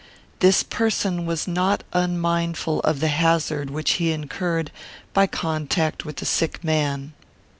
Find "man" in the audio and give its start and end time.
6.63-7.13